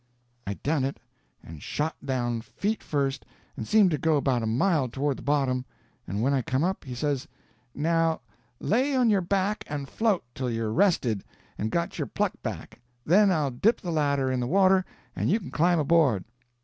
I 0.47 0.55
done 0.55 0.83
it, 0.83 0.99
and 1.43 1.61
shot 1.61 1.95
down, 2.03 2.41
feet 2.41 2.81
first, 2.81 3.23
and 3.55 3.67
seemed 3.67 3.91
to 3.91 3.99
go 3.99 4.17
about 4.17 4.41
a 4.41 4.47
mile 4.47 4.89
toward 4.89 5.15
the 5.15 5.21
bottom; 5.21 5.63
and 6.07 6.23
when 6.23 6.33
I 6.33 6.41
come 6.41 6.63
up, 6.63 6.83
he 6.85 6.95
says: 6.95 7.27
"Now 7.75 8.21
lay 8.59 8.95
on 8.95 9.11
your 9.11 9.21
back 9.21 9.63
and 9.67 9.87
float 9.87 10.23
till 10.33 10.49
you're 10.49 10.73
rested 10.73 11.23
and 11.55 11.69
got 11.69 11.99
your 11.99 12.07
pluck 12.07 12.33
back, 12.41 12.79
then 13.05 13.31
I'll 13.31 13.51
dip 13.51 13.79
the 13.79 13.91
ladder 13.91 14.31
in 14.31 14.39
the 14.39 14.47
water 14.47 14.85
and 15.15 15.29
you 15.29 15.37
can 15.39 15.51
climb 15.51 15.77
aboard." 15.77 16.25